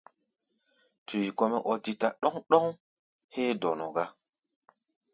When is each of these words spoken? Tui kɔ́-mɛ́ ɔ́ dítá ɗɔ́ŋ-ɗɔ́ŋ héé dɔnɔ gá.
Tui 1.05 1.27
kɔ́-mɛ́ 1.37 1.63
ɔ́ 1.71 1.75
dítá 1.83 2.07
ɗɔ́ŋ-ɗɔ́ŋ 2.21 2.65
héé 3.33 3.51
dɔnɔ 3.61 3.85
gá. 3.95 4.05